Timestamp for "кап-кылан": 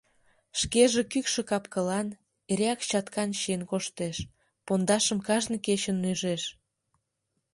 1.49-2.07